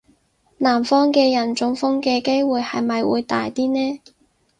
[0.57, 4.01] 南方嘅人中風嘅機會係咪會大啲呢?